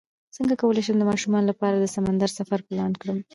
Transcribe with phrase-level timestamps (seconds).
[0.35, 3.19] څنګه کولی شم د ماشومانو لپاره د سمندر سفر پلان کړم